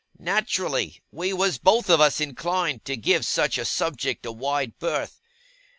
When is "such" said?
3.23-3.59